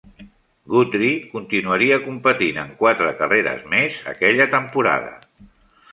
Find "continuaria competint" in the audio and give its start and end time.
1.33-2.57